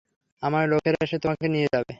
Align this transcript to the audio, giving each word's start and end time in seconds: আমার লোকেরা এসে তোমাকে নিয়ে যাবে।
আমার 0.43 0.63
লোকেরা 0.69 0.99
এসে 1.01 1.17
তোমাকে 1.19 1.45
নিয়ে 1.47 1.67
যাবে। 1.67 1.89